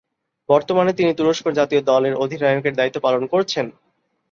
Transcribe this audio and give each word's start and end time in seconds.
বর্তমানে 0.49 0.91
তিনি 0.93 1.11
তুরস্ক 1.13 1.45
জাতীয় 1.59 1.81
দল 1.81 2.03
এর 2.05 2.15
অধিনায়ক 2.15 2.65
এর 2.65 2.73
দ্বায়িত্ব 2.75 2.97
পালন 3.01 3.23
করছেন। 3.27 3.65